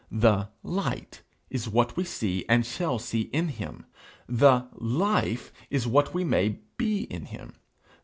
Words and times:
The 0.09 0.49
light 0.63 1.21
is 1.51 1.69
what 1.69 1.95
we 1.95 2.05
see 2.05 2.43
and 2.49 2.65
shall 2.65 2.97
see 2.97 3.29
in 3.31 3.49
him; 3.49 3.85
the 4.27 4.67
life 4.73 5.53
is 5.69 5.85
what 5.85 6.11
we 6.11 6.23
may 6.23 6.57
be 6.77 7.01
in 7.03 7.25
him. 7.25 7.53